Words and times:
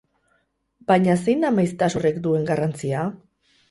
Baina 0.93 1.19
zein 1.27 1.47
da 1.47 1.53
maiztasun 1.59 2.03
horrek 2.03 2.21
duen 2.27 2.53
garrantzia? 2.53 3.09